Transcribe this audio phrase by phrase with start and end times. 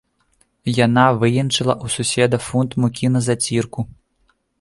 [0.85, 3.87] Яна выенчыла ў суседа фунт мукі на зацірку.